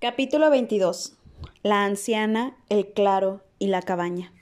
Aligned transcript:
Capítulo 0.00 0.48
22. 0.48 1.12
La 1.62 1.84
anciana, 1.84 2.56
el 2.70 2.86
claro 2.86 3.42
y 3.58 3.66
la 3.66 3.82
cabaña. 3.82 4.32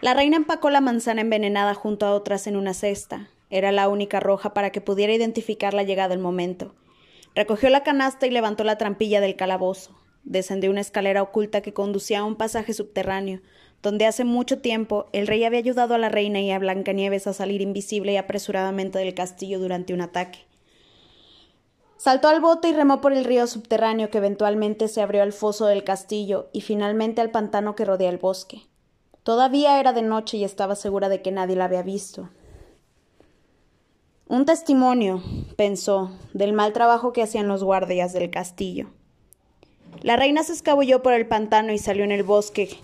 La 0.00 0.14
reina 0.14 0.36
empacó 0.36 0.70
la 0.70 0.80
manzana 0.80 1.22
envenenada 1.22 1.74
junto 1.74 2.06
a 2.06 2.14
otras 2.14 2.46
en 2.46 2.54
una 2.54 2.72
cesta. 2.72 3.30
Era 3.50 3.72
la 3.72 3.88
única 3.88 4.20
roja 4.20 4.54
para 4.54 4.70
que 4.70 4.80
pudiera 4.80 5.12
identificar 5.12 5.74
la 5.74 5.82
llegada 5.82 6.10
del 6.10 6.20
momento. 6.20 6.72
Recogió 7.34 7.68
la 7.68 7.82
canasta 7.82 8.28
y 8.28 8.30
levantó 8.30 8.62
la 8.62 8.78
trampilla 8.78 9.20
del 9.20 9.34
calabozo. 9.34 9.98
Descendió 10.22 10.70
una 10.70 10.82
escalera 10.82 11.20
oculta 11.20 11.62
que 11.62 11.74
conducía 11.74 12.20
a 12.20 12.24
un 12.24 12.36
pasaje 12.36 12.72
subterráneo, 12.72 13.40
donde 13.82 14.06
hace 14.06 14.22
mucho 14.22 14.60
tiempo 14.60 15.08
el 15.12 15.26
rey 15.26 15.42
había 15.42 15.58
ayudado 15.58 15.94
a 15.94 15.98
la 15.98 16.10
reina 16.10 16.40
y 16.42 16.52
a 16.52 16.60
Blancanieves 16.60 17.26
a 17.26 17.32
salir 17.32 17.60
invisible 17.60 18.12
y 18.12 18.18
apresuradamente 18.18 19.00
del 19.00 19.14
castillo 19.14 19.58
durante 19.58 19.94
un 19.94 20.02
ataque. 20.02 20.46
Saltó 22.00 22.28
al 22.28 22.40
bote 22.40 22.70
y 22.70 22.72
remó 22.72 23.02
por 23.02 23.12
el 23.12 23.26
río 23.26 23.46
subterráneo 23.46 24.08
que 24.08 24.16
eventualmente 24.16 24.88
se 24.88 25.02
abrió 25.02 25.22
al 25.22 25.34
foso 25.34 25.66
del 25.66 25.84
castillo 25.84 26.48
y 26.50 26.62
finalmente 26.62 27.20
al 27.20 27.30
pantano 27.30 27.76
que 27.76 27.84
rodea 27.84 28.08
el 28.08 28.16
bosque. 28.16 28.62
Todavía 29.22 29.78
era 29.78 29.92
de 29.92 30.00
noche 30.00 30.38
y 30.38 30.44
estaba 30.44 30.76
segura 30.76 31.10
de 31.10 31.20
que 31.20 31.30
nadie 31.30 31.56
la 31.56 31.66
había 31.66 31.82
visto. 31.82 32.30
Un 34.28 34.46
testimonio, 34.46 35.22
pensó, 35.56 36.10
del 36.32 36.54
mal 36.54 36.72
trabajo 36.72 37.12
que 37.12 37.22
hacían 37.22 37.48
los 37.48 37.62
guardias 37.62 38.14
del 38.14 38.30
castillo. 38.30 38.86
La 40.00 40.16
reina 40.16 40.42
se 40.42 40.54
escabulló 40.54 41.02
por 41.02 41.12
el 41.12 41.28
pantano 41.28 41.70
y 41.70 41.76
salió 41.76 42.04
en 42.04 42.12
el 42.12 42.22
bosque, 42.22 42.78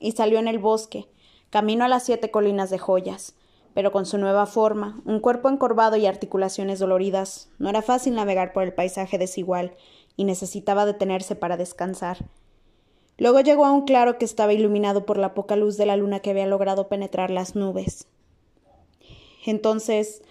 y 0.00 0.12
salió 0.12 0.38
en 0.38 0.48
el 0.48 0.58
bosque, 0.58 1.08
camino 1.48 1.86
a 1.86 1.88
las 1.88 2.02
siete 2.02 2.30
colinas 2.30 2.68
de 2.68 2.78
joyas. 2.78 3.34
Pero 3.74 3.92
con 3.92 4.06
su 4.06 4.18
nueva 4.18 4.46
forma, 4.46 5.02
un 5.04 5.20
cuerpo 5.20 5.48
encorvado 5.48 5.96
y 5.96 6.06
articulaciones 6.06 6.78
doloridas, 6.78 7.50
no 7.58 7.68
era 7.68 7.82
fácil 7.82 8.14
navegar 8.14 8.52
por 8.52 8.62
el 8.62 8.72
paisaje 8.72 9.18
desigual, 9.18 9.74
y 10.16 10.24
necesitaba 10.24 10.86
detenerse 10.86 11.34
para 11.34 11.56
descansar. 11.56 12.24
Luego 13.18 13.40
llegó 13.40 13.64
a 13.64 13.72
un 13.72 13.82
claro 13.82 14.18
que 14.18 14.24
estaba 14.24 14.52
iluminado 14.52 15.06
por 15.06 15.18
la 15.18 15.34
poca 15.34 15.56
luz 15.56 15.76
de 15.76 15.86
la 15.86 15.96
luna 15.96 16.20
que 16.20 16.30
había 16.30 16.46
logrado 16.46 16.88
penetrar 16.88 17.30
las 17.30 17.54
nubes. 17.54 18.06
Entonces, 19.44 20.22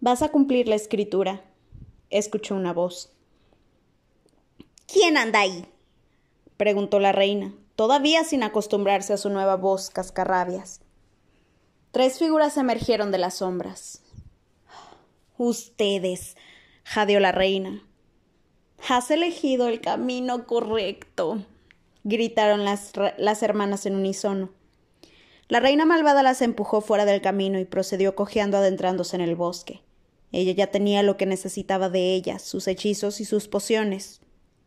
vas 0.00 0.22
a 0.22 0.28
cumplir 0.28 0.68
la 0.68 0.76
escritura, 0.76 1.42
escuchó 2.10 2.54
una 2.54 2.72
voz. 2.72 3.12
¿Quién 4.86 5.16
anda 5.16 5.40
ahí? 5.40 5.66
preguntó 6.56 7.00
la 7.00 7.12
reina, 7.12 7.54
todavía 7.74 8.22
sin 8.22 8.42
acostumbrarse 8.42 9.12
a 9.12 9.16
su 9.16 9.30
nueva 9.30 9.56
voz 9.56 9.90
cascarrabias. 9.90 10.82
Tres 11.90 12.18
figuras 12.18 12.56
emergieron 12.56 13.10
de 13.10 13.18
las 13.18 13.34
sombras. 13.34 14.02
Ustedes, 15.36 16.36
jadeó 16.84 17.18
la 17.18 17.32
reina. 17.32 17.82
Has 18.88 19.10
elegido 19.10 19.68
el 19.68 19.80
camino 19.80 20.46
correcto, 20.46 21.44
gritaron 22.04 22.64
las, 22.64 22.92
las 23.18 23.42
hermanas 23.42 23.86
en 23.86 23.96
unísono. 23.96 24.50
La 25.48 25.58
reina 25.58 25.84
malvada 25.84 26.22
las 26.22 26.42
empujó 26.42 26.80
fuera 26.80 27.04
del 27.04 27.20
camino 27.20 27.58
y 27.58 27.64
procedió 27.64 28.14
cojeando 28.14 28.58
adentrándose 28.58 29.16
en 29.16 29.22
el 29.22 29.34
bosque. 29.34 29.82
Ella 30.30 30.52
ya 30.52 30.68
tenía 30.68 31.02
lo 31.02 31.16
que 31.16 31.26
necesitaba 31.26 31.88
de 31.88 32.14
ellas, 32.14 32.42
sus 32.42 32.68
hechizos 32.68 33.20
y 33.20 33.24
sus 33.24 33.48
pociones. 33.48 34.20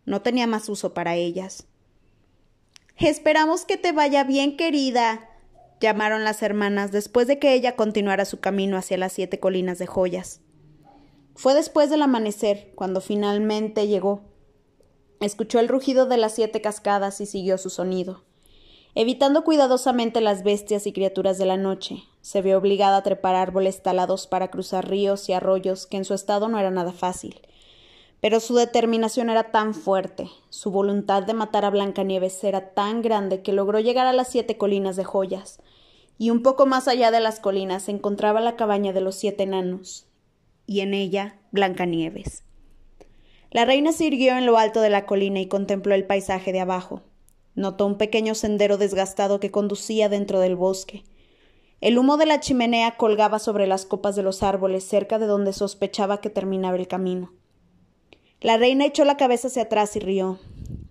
No 0.06 0.22
tenía 0.22 0.46
más 0.46 0.68
uso 0.68 0.94
para 0.94 1.16
ellas. 1.16 1.68
Esperamos 2.98 3.64
que 3.64 3.78
te 3.78 3.94
vaya 3.94 4.26
bien, 4.26 4.58
querida, 4.58 5.30
llamaron 5.84 6.24
las 6.24 6.42
hermanas 6.42 6.94
después 6.94 7.28
de 7.28 7.40
que 7.40 7.54
ella 7.54 7.76
continuara 7.76 8.24
su 8.24 8.40
camino 8.40 8.78
hacia 8.78 8.98
las 8.98 9.12
siete 9.12 9.42
colinas 9.42 9.80
de 9.80 9.86
joyas. 9.86 10.40
Fue 11.36 11.54
después 11.54 11.90
del 11.90 12.02
amanecer, 12.02 12.72
cuando 12.76 13.02
finalmente 13.02 13.86
llegó. 13.88 14.22
Escuchó 15.20 15.60
el 15.60 15.68
rugido 15.68 16.06
de 16.06 16.16
las 16.16 16.36
siete 16.36 16.62
cascadas 16.62 17.20
y 17.20 17.26
siguió 17.26 17.58
su 17.58 17.70
sonido. 17.70 18.24
Evitando 18.96 19.44
cuidadosamente 19.44 20.22
las 20.22 20.44
bestias 20.44 20.88
y 20.88 20.94
criaturas 20.94 21.38
de 21.38 21.48
la 21.48 21.58
noche, 21.58 22.04
se 22.22 22.42
vio 22.42 22.60
obligada 22.60 22.96
a 22.96 23.04
trepar 23.04 23.36
árboles 23.36 23.84
talados 23.84 24.26
para 24.26 24.50
cruzar 24.50 24.88
ríos 24.90 25.28
y 25.28 25.34
arroyos 25.34 25.86
que 25.86 25.98
en 25.98 26.06
su 26.06 26.14
estado 26.14 26.48
no 26.48 26.60
era 26.60 26.72
nada 26.72 26.94
fácil. 26.94 27.42
Pero 28.22 28.40
su 28.40 28.56
determinación 28.56 29.30
era 29.30 29.52
tan 29.52 29.74
fuerte, 29.74 30.30
su 30.48 30.72
voluntad 30.72 31.24
de 31.24 31.34
matar 31.34 31.66
a 31.66 31.72
Blancanieves 31.72 32.42
era 32.46 32.74
tan 32.74 33.02
grande 33.02 33.42
que 33.42 33.52
logró 33.52 33.82
llegar 33.82 34.08
a 34.08 34.14
las 34.14 34.30
siete 34.30 34.58
colinas 34.58 34.96
de 34.96 35.04
joyas, 35.04 35.60
y 36.18 36.30
un 36.30 36.42
poco 36.42 36.66
más 36.66 36.88
allá 36.88 37.12
de 37.12 37.20
las 37.20 37.40
colinas 37.40 37.84
se 37.84 37.92
encontraba 37.92 38.42
la 38.42 38.56
cabaña 38.56 38.94
de 38.94 39.02
los 39.02 39.16
siete 39.16 39.44
enanos, 39.44 40.08
y 40.66 40.82
en 40.82 40.94
ella 40.94 41.40
Blancanieves. 41.52 42.44
La 43.52 43.66
reina 43.66 43.92
se 43.92 44.06
irguió 44.06 44.36
en 44.36 44.46
lo 44.46 44.58
alto 44.58 44.82
de 44.82 44.90
la 44.90 45.06
colina 45.06 45.40
y 45.40 45.48
contempló 45.48 45.94
el 45.94 46.06
paisaje 46.06 46.52
de 46.52 46.60
abajo. 46.60 47.02
Notó 47.54 47.86
un 47.86 48.00
pequeño 48.00 48.34
sendero 48.34 48.78
desgastado 48.78 49.40
que 49.40 49.52
conducía 49.52 50.10
dentro 50.10 50.40
del 50.40 50.56
bosque. 50.56 51.04
El 51.80 52.00
humo 52.00 52.18
de 52.18 52.26
la 52.26 52.40
chimenea 52.40 52.98
colgaba 52.98 53.38
sobre 53.38 53.68
las 53.68 53.86
copas 53.86 54.16
de 54.16 54.24
los 54.24 54.42
árboles 54.42 54.86
cerca 54.86 55.20
de 55.20 55.28
donde 55.28 55.54
sospechaba 55.54 56.20
que 56.20 56.32
terminaba 56.32 56.78
el 56.78 56.88
camino. 56.88 57.32
La 58.42 58.58
reina 58.58 58.86
echó 58.86 59.06
la 59.06 59.18
cabeza 59.18 59.50
hacia 59.50 59.64
atrás 59.64 59.96
y 59.96 60.00
rió. 60.00 60.40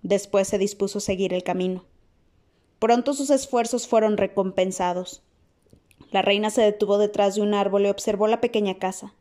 Después 0.02 0.46
se 0.46 0.58
dispuso 0.58 0.98
a 0.98 1.00
seguir 1.00 1.34
el 1.34 1.42
camino. 1.42 1.84
Pronto 2.82 3.14
sus 3.14 3.30
esfuerzos 3.30 3.86
fueron 3.86 4.16
recompensados. 4.16 5.22
La 6.10 6.20
reina 6.20 6.50
se 6.50 6.62
detuvo 6.62 6.98
detrás 6.98 7.36
de 7.36 7.40
un 7.40 7.54
árbol 7.54 7.86
y 7.86 7.88
observó 7.88 8.26
la 8.26 8.40
pequeña 8.40 8.80
casa. 8.80 9.14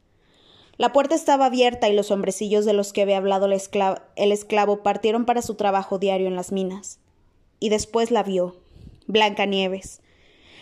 La 0.78 0.92
puerta 0.92 1.14
estaba 1.14 1.46
abierta 1.46 1.88
y 1.88 1.94
los 1.96 2.10
hombrecillos 2.10 2.66
de 2.66 2.74
los 2.74 2.92
que 2.92 3.04
había 3.04 3.18
hablado 3.18 3.46
el 3.46 4.32
esclavo, 4.32 4.82
partieron 4.82 5.26
para 5.26 5.44
su 5.44 5.54
trabajo 5.54 6.00
diario 6.00 6.26
en 6.26 6.36
las 6.36 6.52
minas. 6.52 6.98
Y 7.60 7.70
después 7.70 8.10
la 8.10 8.24
vio. 8.24 8.56
Blanca 9.06 9.46
Nieves. 9.46 10.02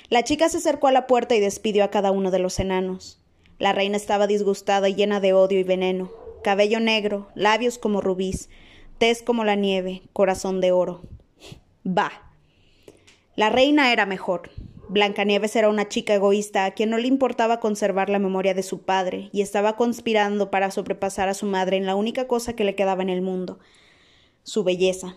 La 0.09 0.25
chica 0.25 0.49
se 0.49 0.57
acercó 0.57 0.87
a 0.87 0.91
la 0.91 1.07
puerta 1.07 1.37
y 1.37 1.39
despidió 1.39 1.85
a 1.85 1.91
cada 1.91 2.11
uno 2.11 2.31
de 2.31 2.39
los 2.39 2.59
enanos. 2.59 3.21
La 3.59 3.71
reina 3.71 3.95
estaba 3.95 4.27
disgustada 4.27 4.89
y 4.89 4.95
llena 4.95 5.21
de 5.21 5.31
odio 5.31 5.57
y 5.57 5.63
veneno. 5.63 6.11
Cabello 6.43 6.81
negro, 6.81 7.29
labios 7.33 7.77
como 7.77 8.01
rubíes, 8.01 8.49
tez 8.97 9.23
como 9.23 9.45
la 9.45 9.55
nieve, 9.55 10.01
corazón 10.11 10.59
de 10.59 10.73
oro. 10.73 11.03
Bah. 11.85 12.28
La 13.39 13.49
reina 13.49 13.93
era 13.93 14.05
mejor. 14.05 14.49
Blancanieves 14.89 15.55
era 15.55 15.69
una 15.69 15.87
chica 15.87 16.13
egoísta 16.13 16.65
a 16.65 16.71
quien 16.71 16.89
no 16.89 16.97
le 16.97 17.07
importaba 17.07 17.61
conservar 17.61 18.09
la 18.09 18.19
memoria 18.19 18.53
de 18.53 18.63
su 18.63 18.81
padre 18.81 19.29
y 19.31 19.41
estaba 19.41 19.77
conspirando 19.77 20.51
para 20.51 20.71
sobrepasar 20.71 21.29
a 21.29 21.33
su 21.33 21.45
madre 21.45 21.77
en 21.77 21.85
la 21.85 21.95
única 21.95 22.27
cosa 22.27 22.51
que 22.51 22.65
le 22.65 22.75
quedaba 22.75 23.01
en 23.01 23.07
el 23.07 23.21
mundo, 23.21 23.59
su 24.43 24.65
belleza. 24.65 25.15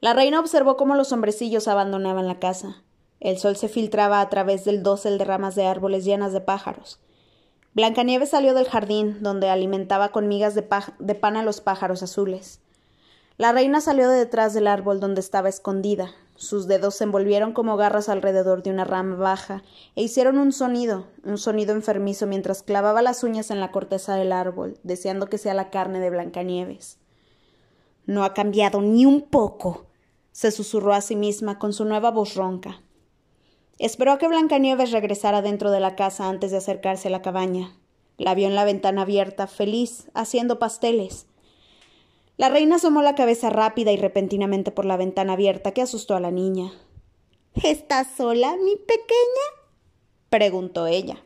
La 0.00 0.12
reina 0.12 0.40
observó 0.40 0.76
cómo 0.76 0.96
los 0.96 1.12
hombrecillos 1.12 1.68
abandonaban 1.68 2.26
la 2.26 2.40
casa. 2.40 2.82
El 3.20 3.38
sol 3.38 3.54
se 3.54 3.68
filtraba 3.68 4.20
a 4.20 4.28
través 4.28 4.64
del 4.64 4.82
dosel 4.82 5.18
de 5.18 5.26
ramas 5.26 5.54
de 5.54 5.66
árboles 5.68 6.04
llenas 6.04 6.32
de 6.32 6.40
pájaros. 6.40 6.98
Blancanieves 7.74 8.30
salió 8.30 8.54
del 8.54 8.66
jardín, 8.66 9.22
donde 9.22 9.50
alimentaba 9.50 10.08
con 10.08 10.26
migas 10.26 10.56
de, 10.56 10.66
de 10.98 11.14
pan 11.14 11.36
a 11.36 11.44
los 11.44 11.60
pájaros 11.60 12.02
azules. 12.02 12.58
La 13.36 13.52
reina 13.52 13.80
salió 13.80 14.10
de 14.10 14.18
detrás 14.18 14.52
del 14.52 14.66
árbol 14.66 14.98
donde 14.98 15.20
estaba 15.20 15.48
escondida, 15.48 16.12
sus 16.40 16.66
dedos 16.66 16.94
se 16.94 17.04
envolvieron 17.04 17.52
como 17.52 17.76
garras 17.76 18.08
alrededor 18.08 18.62
de 18.62 18.70
una 18.70 18.86
rama 18.86 19.16
baja 19.16 19.62
e 19.94 20.02
hicieron 20.02 20.38
un 20.38 20.52
sonido, 20.52 21.04
un 21.22 21.36
sonido 21.36 21.74
enfermizo 21.74 22.26
mientras 22.26 22.62
clavaba 22.62 23.02
las 23.02 23.22
uñas 23.22 23.50
en 23.50 23.60
la 23.60 23.70
corteza 23.70 24.14
del 24.14 24.32
árbol, 24.32 24.78
deseando 24.82 25.26
que 25.26 25.36
sea 25.36 25.52
la 25.52 25.68
carne 25.68 26.00
de 26.00 26.08
Blancanieves. 26.08 26.96
No 28.06 28.24
ha 28.24 28.32
cambiado 28.32 28.80
ni 28.80 29.04
un 29.04 29.20
poco, 29.20 29.84
se 30.32 30.50
susurró 30.50 30.94
a 30.94 31.02
sí 31.02 31.14
misma 31.14 31.58
con 31.58 31.74
su 31.74 31.84
nueva 31.84 32.10
voz 32.10 32.34
ronca. 32.36 32.80
Esperó 33.78 34.12
a 34.12 34.18
que 34.18 34.26
Blancanieves 34.26 34.92
regresara 34.92 35.42
dentro 35.42 35.70
de 35.70 35.80
la 35.80 35.94
casa 35.94 36.30
antes 36.30 36.52
de 36.52 36.56
acercarse 36.56 37.08
a 37.08 37.10
la 37.10 37.20
cabaña. 37.20 37.76
La 38.16 38.34
vio 38.34 38.46
en 38.46 38.54
la 38.54 38.64
ventana 38.64 39.02
abierta, 39.02 39.46
feliz, 39.46 40.10
haciendo 40.14 40.58
pasteles. 40.58 41.26
La 42.40 42.48
reina 42.48 42.76
asomó 42.76 43.02
la 43.02 43.14
cabeza 43.14 43.50
rápida 43.50 43.92
y 43.92 43.98
repentinamente 43.98 44.70
por 44.70 44.86
la 44.86 44.96
ventana 44.96 45.34
abierta 45.34 45.72
que 45.72 45.82
asustó 45.82 46.16
a 46.16 46.20
la 46.20 46.30
niña. 46.30 46.72
¿Estás 47.52 48.06
sola, 48.16 48.56
mi 48.56 48.76
pequeña? 48.76 49.68
preguntó 50.30 50.86
ella. 50.86 51.22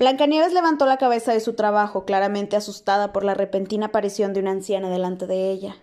Blancanieves 0.00 0.52
levantó 0.52 0.84
la 0.84 0.96
cabeza 0.96 1.32
de 1.32 1.38
su 1.38 1.54
trabajo, 1.54 2.06
claramente 2.06 2.56
asustada 2.56 3.12
por 3.12 3.22
la 3.22 3.34
repentina 3.34 3.86
aparición 3.86 4.32
de 4.32 4.40
una 4.40 4.50
anciana 4.50 4.90
delante 4.90 5.28
de 5.28 5.52
ella. 5.52 5.76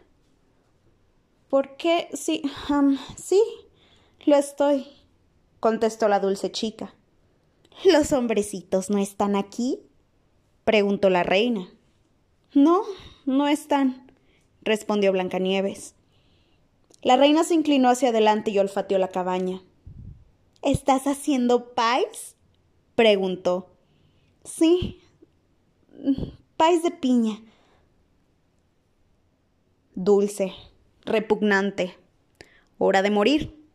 ¿Por 1.47 1.77
qué? 1.77 2.09
Sí, 2.11 2.41
sí, 3.15 3.41
lo 4.25 4.35
estoy, 4.35 4.87
contestó 5.61 6.09
la 6.09 6.19
dulce 6.19 6.51
chica. 6.51 6.93
¿Los 7.85 8.11
hombrecitos 8.11 8.89
no 8.89 8.97
están 8.97 9.37
aquí? 9.37 9.79
preguntó 10.65 11.09
la 11.09 11.23
reina. 11.23 11.69
No, 12.55 12.83
no 13.25 13.49
están, 13.49 14.07
respondió 14.61 15.11
Blancanieves. 15.11 15.93
La 17.01 17.17
reina 17.17 17.43
se 17.43 17.53
inclinó 17.53 17.89
hacia 17.89 18.09
adelante 18.09 18.49
y 18.49 18.59
olfateó 18.59 18.97
la 18.97 19.09
cabaña. 19.09 19.61
¿Estás 20.61 21.05
haciendo 21.05 21.73
pais? 21.73 22.37
preguntó. 22.95 23.67
Sí, 24.45 25.01
pais 26.55 26.81
de 26.81 26.91
piña. 26.91 27.41
dulce, 29.93 30.53
repugnante. 31.03 31.97
Hora 32.77 33.01
de 33.01 33.11
morir. 33.11 33.67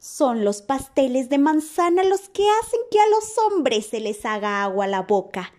Son 0.00 0.44
los 0.44 0.62
pasteles 0.62 1.28
de 1.28 1.38
manzana 1.38 2.02
los 2.02 2.28
que 2.28 2.44
hacen 2.60 2.80
que 2.90 2.98
a 2.98 3.08
los 3.08 3.38
hombres 3.38 3.86
se 3.86 4.00
les 4.00 4.24
haga 4.24 4.64
agua 4.64 4.88
la 4.88 5.02
boca, 5.02 5.52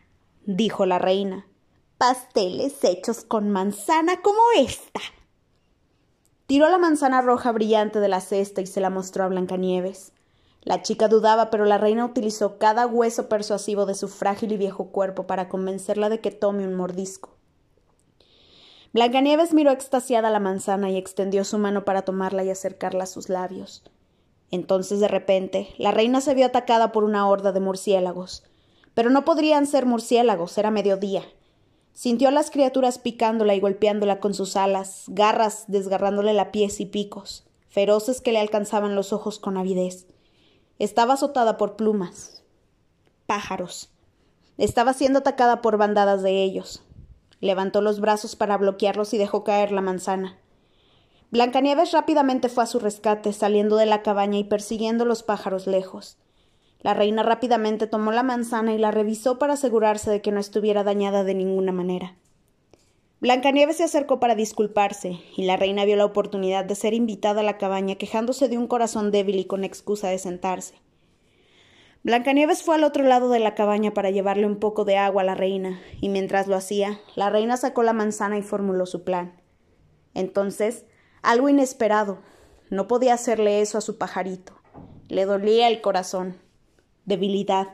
dijo 0.46 0.86
la 0.86 1.00
reina. 1.00 1.48
Pasteles 1.98 2.84
hechos 2.84 3.24
con 3.24 3.50
manzana 3.50 4.22
como 4.22 4.38
esta. 4.56 5.00
Tiró 6.46 6.70
la 6.70 6.78
manzana 6.78 7.24
roja 7.24 7.52
brillante 7.52 8.00
de 8.00 8.08
la 8.08 8.22
cesta 8.22 8.62
y 8.62 8.68
se 8.68 8.82
la 8.82 8.92
mostró 8.92 9.24
a 9.24 9.28
Blancanieves. 9.30 10.12
La 10.62 10.84
chica 10.84 11.08
dudaba, 11.08 11.50
pero 11.50 11.66
la 11.66 11.80
reina 11.80 12.06
utilizó 12.06 12.60
cada 12.60 12.86
hueso 12.86 13.28
persuasivo 13.30 13.88
de 13.88 13.96
su 13.96 14.10
frágil 14.10 14.52
y 14.52 14.58
viejo 14.58 14.92
cuerpo 14.92 15.26
para 15.26 15.50
convencerla 15.50 16.10
de 16.10 16.22
que 16.22 16.30
tome 16.30 16.68
un 16.68 16.76
mordisco. 16.76 17.32
Blancanieves 18.94 19.56
miró 19.56 19.72
extasiada 19.72 20.30
la 20.30 20.40
manzana 20.40 20.92
y 20.92 20.98
extendió 20.98 21.44
su 21.46 21.58
mano 21.58 21.84
para 21.84 22.04
tomarla 22.04 22.44
y 22.44 22.52
acercarla 22.52 23.06
a 23.06 23.08
sus 23.08 23.28
labios. 23.28 23.82
Entonces, 24.52 25.00
de 25.00 25.08
repente, 25.08 25.74
la 25.80 25.90
reina 25.90 26.22
se 26.22 26.36
vio 26.36 26.46
atacada 26.46 26.92
por 26.92 27.04
una 27.04 27.28
horda 27.28 27.54
de 27.54 27.60
murciélagos. 27.60 28.44
Pero 28.94 29.10
no 29.10 29.26
podrían 29.26 29.66
ser 29.66 29.88
murciélagos, 29.88 30.60
era 30.60 30.70
mediodía. 30.70 31.24
Sintió 31.98 32.28
a 32.28 32.32
las 32.32 32.52
criaturas 32.52 33.00
picándola 33.00 33.56
y 33.56 33.60
golpeándola 33.60 34.20
con 34.20 34.36
sus 34.36 34.56
alas, 34.56 35.06
garras 35.08 35.64
desgarrándole 35.68 36.32
la 36.32 36.52
pies 36.52 36.80
y 36.80 36.86
picos, 36.86 37.44
feroces 37.70 38.22
que 38.22 38.32
le 38.32 38.38
alcanzaban 38.38 38.94
los 38.94 39.14
ojos 39.14 39.40
con 39.40 39.58
avidez. 39.58 40.06
Estaba 40.78 41.16
azotada 41.16 41.58
por 41.58 41.76
plumas. 41.76 42.44
Pájaros. 43.26 43.90
Estaba 44.60 44.94
siendo 44.94 45.18
atacada 45.18 45.64
por 45.64 45.78
bandadas 45.78 46.22
de 46.22 46.44
ellos. 46.44 46.84
Levantó 47.40 47.82
los 47.82 48.00
brazos 48.00 48.36
para 48.36 48.60
bloquearlos 48.60 49.16
y 49.16 49.18
dejó 49.18 49.44
caer 49.44 49.72
la 49.72 49.82
manzana. 49.82 50.38
Blancanieves 51.32 51.94
rápidamente 51.94 52.48
fue 52.48 52.66
a 52.66 52.68
su 52.68 52.78
rescate, 52.78 53.34
saliendo 53.34 53.76
de 53.76 53.88
la 53.88 54.04
cabaña 54.04 54.38
y 54.38 54.44
persiguiendo 54.44 55.04
los 55.04 55.24
pájaros 55.24 55.66
lejos. 55.66 56.20
La 56.82 56.94
reina 56.94 57.24
rápidamente 57.24 57.88
tomó 57.88 58.12
la 58.12 58.24
manzana 58.24 58.74
y 58.74 58.78
la 58.78 58.92
revisó 58.92 59.40
para 59.40 59.54
asegurarse 59.54 60.12
de 60.12 60.22
que 60.22 60.32
no 60.32 60.40
estuviera 60.40 60.84
dañada 60.84 61.24
de 61.24 61.34
ninguna 61.34 61.72
manera. 61.72 62.16
Blancanieves 63.20 63.78
se 63.78 63.84
acercó 63.84 64.20
para 64.20 64.36
disculparse, 64.36 65.20
y 65.36 65.46
la 65.46 65.58
reina 65.58 65.86
vio 65.86 65.96
la 65.96 66.06
oportunidad 66.06 66.66
de 66.66 66.76
ser 66.76 66.94
invitada 66.94 67.42
a 67.42 67.44
la 67.44 67.58
cabaña 67.58 67.96
quejándose 67.96 68.48
de 68.48 68.60
un 68.60 68.68
corazón 68.68 69.10
débil 69.10 69.38
y 69.38 69.46
con 69.46 69.64
excusa 69.64 70.10
de 70.10 70.20
sentarse. 70.20 70.76
Blancanieves 72.04 72.62
fue 72.62 72.76
al 72.76 72.84
otro 72.84 73.04
lado 73.04 73.30
de 73.30 73.40
la 73.40 73.56
cabaña 73.56 73.94
para 73.94 74.12
llevarle 74.12 74.46
un 74.46 74.58
poco 74.58 74.86
de 74.86 74.98
agua 74.98 75.24
a 75.24 75.26
la 75.26 75.34
reina, 75.34 75.82
y 76.00 76.10
mientras 76.10 76.48
lo 76.48 76.56
hacía, 76.56 77.00
la 77.16 77.32
reina 77.32 77.58
sacó 77.58 77.82
la 77.82 77.94
manzana 77.94 78.38
y 78.38 78.44
formuló 78.44 78.86
su 78.86 79.04
plan. 79.04 79.42
Entonces, 80.14 80.86
algo 81.22 81.50
inesperado. 81.50 82.20
No 82.70 82.88
podía 82.88 83.16
hacerle 83.16 83.62
eso 83.62 83.78
a 83.78 83.82
su 83.82 83.98
pajarito. 83.98 84.54
Le 85.10 85.26
dolía 85.26 85.68
el 85.68 85.82
corazón. 85.82 86.38
Debilidad. 87.08 87.70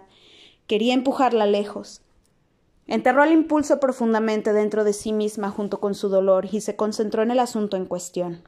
Quería 0.68 0.94
empujarla 0.94 1.46
lejos. 1.46 2.02
Enterró 2.88 3.24
el 3.24 3.34
impulso 3.34 3.80
profundamente 3.80 4.54
dentro 4.54 4.84
de 4.84 4.94
sí 4.94 5.12
misma 5.12 5.50
junto 5.50 5.80
con 5.80 5.96
su 5.96 6.08
dolor 6.08 6.48
y 6.52 6.62
se 6.62 6.76
concentró 6.76 7.24
en 7.24 7.32
el 7.32 7.40
asunto 7.40 7.76
en 7.76 7.86
cuestión. 7.86 8.48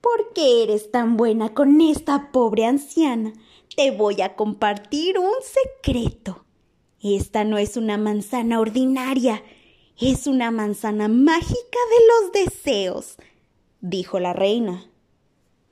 ¿Por 0.00 0.32
qué 0.32 0.62
eres 0.62 0.90
tan 0.90 1.16
buena 1.16 1.52
con 1.52 1.80
esta 1.80 2.32
pobre 2.32 2.64
anciana? 2.64 3.32
Te 3.76 3.90
voy 3.90 4.22
a 4.22 4.34
compartir 4.34 5.18
un 5.18 5.34
secreto. 5.42 6.44
Esta 7.02 7.44
no 7.44 7.58
es 7.58 7.76
una 7.76 7.98
manzana 7.98 8.60
ordinaria, 8.60 9.42
es 10.00 10.26
una 10.26 10.50
manzana 10.50 11.08
mágica 11.08 11.78
de 11.90 12.06
los 12.08 12.32
deseos, 12.32 13.16
dijo 13.80 14.18
la 14.18 14.32
reina. 14.32 14.86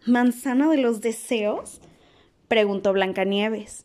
¿Manzana 0.06 0.68
de 0.68 0.78
los 0.78 1.00
deseos? 1.00 1.80
Preguntó 2.48 2.92
Blancanieves. 2.92 3.84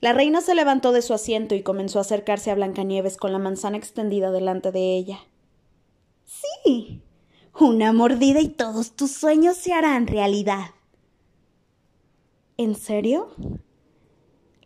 La 0.00 0.14
reina 0.14 0.40
se 0.40 0.54
levantó 0.54 0.92
de 0.92 1.02
su 1.02 1.12
asiento 1.12 1.54
y 1.54 1.62
comenzó 1.62 1.98
a 1.98 2.02
acercarse 2.02 2.50
a 2.50 2.54
Blancanieves 2.54 3.18
con 3.18 3.32
la 3.32 3.38
manzana 3.38 3.76
extendida 3.76 4.30
delante 4.30 4.72
de 4.72 4.96
ella. 4.96 5.20
Sí, 6.24 7.02
una 7.58 7.92
mordida 7.92 8.40
y 8.40 8.48
todos 8.48 8.92
tus 8.92 9.12
sueños 9.12 9.56
se 9.58 9.74
harán 9.74 10.06
realidad. 10.06 10.70
¿En 12.56 12.74
serio? 12.74 13.30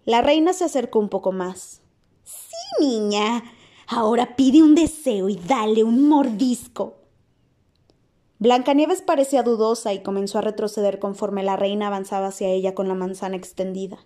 La 0.04 0.20
reina 0.20 0.52
se 0.52 0.64
acercó 0.64 1.00
un 1.00 1.08
poco 1.08 1.32
más. 1.32 1.82
Sí, 2.22 2.84
niña. 2.84 3.42
Ahora 3.86 4.36
pide 4.36 4.62
un 4.62 4.74
deseo 4.74 5.28
y 5.28 5.36
dale 5.36 5.82
un 5.82 6.08
mordisco. 6.08 7.03
Blancanieves 8.44 9.00
parecía 9.00 9.42
dudosa 9.42 9.94
y 9.94 10.02
comenzó 10.02 10.36
a 10.36 10.42
retroceder 10.42 10.98
conforme 10.98 11.42
la 11.42 11.56
reina 11.56 11.86
avanzaba 11.86 12.26
hacia 12.26 12.48
ella 12.48 12.74
con 12.74 12.88
la 12.88 12.94
manzana 12.94 13.36
extendida. 13.36 14.04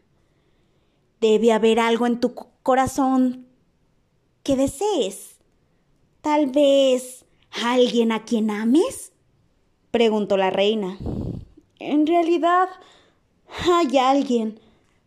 Debe 1.20 1.50
haber 1.50 1.80
algo 1.80 2.06
en 2.06 2.20
tu 2.20 2.36
corazón 2.62 3.48
que 4.44 4.54
desees. 4.54 5.40
Tal 6.20 6.46
vez 6.46 7.24
alguien 7.50 8.12
a 8.12 8.24
quien 8.24 8.52
ames, 8.52 9.10
preguntó 9.90 10.36
la 10.36 10.50
reina. 10.50 10.96
En 11.80 12.06
realidad, 12.06 12.68
hay 13.68 13.98
alguien, 13.98 14.60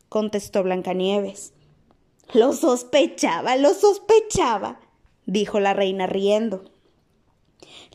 contestó 0.10 0.62
Blancanieves. 0.62 1.54
Lo 2.34 2.52
sospechaba, 2.52 3.56
lo 3.56 3.74
sospechaba, 3.74 4.82
dijo 5.26 5.62
la 5.62 5.74
reina 5.74 6.06
riendo. 6.06 6.66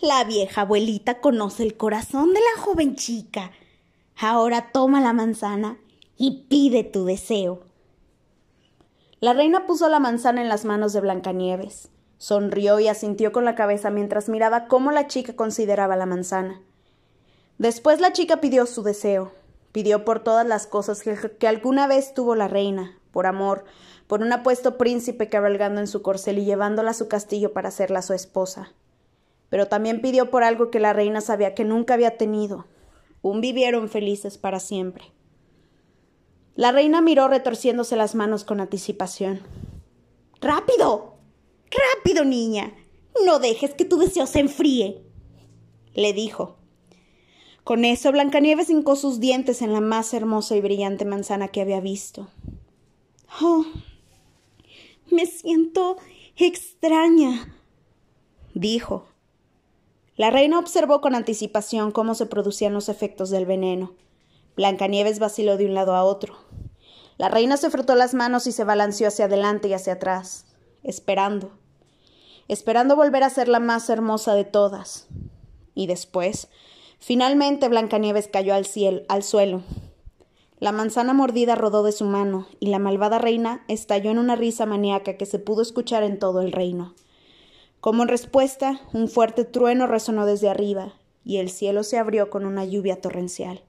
La 0.03 0.25
vieja 0.25 0.61
abuelita 0.61 1.21
conoce 1.23 1.63
el 1.63 1.79
corazón 1.79 2.35
de 2.35 2.41
la 2.41 2.61
joven 2.61 2.97
chica. 2.97 3.53
Ahora 4.15 4.71
toma 4.71 5.01
la 5.01 5.15
manzana 5.15 5.79
y 6.19 6.45
pide 6.51 6.85
tu 6.85 7.07
deseo. 7.07 7.63
La 9.21 9.33
reina 9.33 9.65
puso 9.65 9.89
la 9.89 9.99
manzana 9.99 10.43
en 10.43 10.51
las 10.51 10.67
manos 10.67 10.93
de 10.93 11.01
Blancanieves. 11.01 11.89
Sonrió 12.19 12.79
y 12.79 12.89
asintió 12.89 13.33
con 13.33 13.47
la 13.47 13.55
cabeza 13.55 13.89
mientras 13.89 14.29
miraba 14.29 14.69
cómo 14.69 14.93
la 14.93 15.07
chica 15.07 15.35
consideraba 15.35 15.97
la 15.97 16.05
manzana. 16.05 16.61
Después 17.57 17.99
la 17.99 18.13
chica 18.13 18.39
pidió 18.43 18.67
su 18.67 18.83
deseo. 18.83 19.33
Pidió 19.73 20.05
por 20.05 20.21
todas 20.21 20.47
las 20.47 20.67
cosas 20.67 21.03
que, 21.03 21.49
alguna 21.49 21.87
vez 21.87 22.13
tuvo 22.13 22.35
la 22.35 22.49
reina, 22.49 22.99
por 23.13 23.27
amor, 23.27 23.65
por 24.07 24.21
un 24.21 24.31
apuesto 24.31 24.76
príncipe 24.76 25.31
cabalgando 25.31 25.81
en 25.81 25.87
su 25.87 26.03
corcel 26.03 26.38
y 26.38 26.45
llevándola 26.45 26.91
a 26.91 26.95
su 26.95 27.09
castillo 27.09 27.55
para 27.55 27.69
hacerla 27.69 28.03
su 28.03 28.12
esposa. 28.12 28.75
Pero 29.49 29.69
también 29.69 30.00
pidió 30.00 30.31
por 30.31 30.45
algo 30.45 30.71
que 30.71 30.81
la 30.81 30.93
reina 30.93 31.21
sabía 31.21 31.55
que 31.55 31.65
nunca 31.65 31.95
había 31.95 32.17
tenido. 32.17 32.67
Un 33.23 33.41
vivieron 33.41 33.88
felices 33.88 34.38
para 34.38 34.61
siempre. 34.61 35.12
La 36.55 36.73
reina 36.73 37.00
miró 37.00 37.29
retorciéndose 37.29 37.97
las 37.97 38.15
manos 38.15 38.45
con 38.45 38.61
anticipación. 38.61 39.41
¡Rápido! 40.41 41.17
¡Rápido, 41.71 42.25
niña! 42.25 42.73
No 43.25 43.38
dejes 43.38 43.75
que 43.75 43.85
tu 43.85 43.99
deseo 43.99 44.26
se 44.26 44.41
enfríe. 44.41 45.03
le 45.95 46.12
dijo. 46.12 46.57
Con 47.65 47.85
eso 47.85 48.12
Blancanieves 48.12 48.71
hincó 48.71 48.95
sus 48.95 49.19
dientes 49.19 49.61
en 49.61 49.73
la 49.73 49.81
más 49.81 50.15
hermosa 50.15 50.55
y 50.55 50.61
brillante 50.61 51.05
manzana 51.05 51.49
que 51.49 51.61
había 51.61 51.81
visto. 51.81 52.29
Oh, 53.43 53.65
me 55.11 55.26
siento 55.26 55.97
extraña, 56.37 57.57
dijo. 58.55 59.09
La 60.16 60.30
reina 60.30 60.58
observó 60.58 61.00
con 61.00 61.14
anticipación 61.14 61.92
cómo 61.92 62.14
se 62.14 62.26
producían 62.26 62.73
los 62.73 62.88
efectos 62.88 63.30
del 63.30 63.46
veneno. 63.46 63.92
Blancanieves 64.56 65.18
vaciló 65.18 65.56
de 65.56 65.66
un 65.66 65.75
lado 65.75 65.94
a 65.94 66.04
otro. 66.04 66.37
La 67.18 67.28
reina 67.28 67.56
se 67.56 67.70
frotó 67.70 67.94
las 67.94 68.14
manos 68.14 68.46
y 68.46 68.52
se 68.52 68.64
balanceó 68.64 69.08
hacia 69.08 69.26
adelante 69.26 69.68
y 69.68 69.75
hacia 69.75 69.94
atrás, 69.94 70.46
esperando, 70.82 71.50
esperando 72.49 72.96
volver 72.96 73.23
a 73.23 73.30
ser 73.30 73.49
la 73.49 73.61
más 73.61 73.88
hermosa 73.90 74.35
de 74.35 74.44
todas. 74.44 75.06
Y 75.75 75.87
después 75.87 76.49
Finalmente 76.99 77.68
Blancanieves 77.68 78.28
cayó 78.28 78.54
al, 78.54 78.66
cielo, 78.66 79.02
al 79.08 79.23
suelo. 79.23 79.62
La 80.58 80.73
manzana 80.73 81.12
mordida 81.12 81.54
rodó 81.54 81.82
de 81.82 81.92
su 81.92 82.04
mano, 82.04 82.46
y 82.58 82.68
la 82.68 82.78
malvada 82.78 83.18
reina 83.18 83.64
estalló 83.68 84.11
en 84.11 84.18
una 84.18 84.37
risa 84.37 84.66
maníaca 84.66 85.16
que 85.16 85.26
se 85.26 85.38
pudo 85.38 85.62
escuchar 85.62 86.02
en 86.02 86.18
todo 86.18 86.40
el 86.40 86.52
reino. 86.52 86.94
Como 87.87 88.05
respuesta, 88.05 88.81
un 88.93 89.07
fuerte 89.07 89.45
trueno 89.45 89.87
resonó 89.87 90.26
desde 90.26 90.49
arriba, 90.49 90.95
y 91.23 91.37
el 91.37 91.49
cielo 91.49 91.85
se 91.85 91.99
abrió 91.99 92.31
con 92.31 92.45
una 92.45 92.64
lluvia 92.64 93.00
torrencial. 93.00 93.62